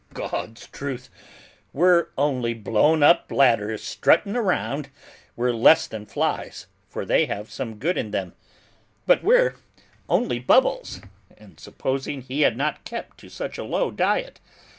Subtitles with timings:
[0.15, 1.11] Gawd's truth,
[1.73, 4.89] we're only blown up bladders strutting around,
[5.35, 8.33] we're less than flies, for they have some good in them,
[9.05, 9.57] but we're
[10.09, 11.01] only bubbles.
[11.37, 14.39] And supposing he had not kept to such a low diet!